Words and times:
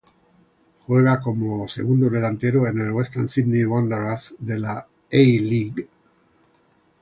Juega 0.87 1.21
como 1.21 1.67
segundo 1.67 2.09
delantero 2.09 2.65
en 2.65 2.79
el 2.81 2.91
Western 2.91 3.29
Sydney 3.29 3.65
Wanderers 3.65 4.35
de 4.39 4.57
la 4.59 4.77
A-League. 4.79 5.87